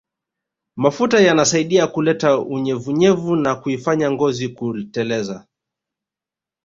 Mafuta 0.75 1.19
yanasaidia 1.21 1.87
kuleta 1.87 2.39
unyevunyevu 2.39 3.35
na 3.35 3.55
kuifanya 3.55 4.11
ngozi 4.11 4.49
kuteleza 4.49 5.47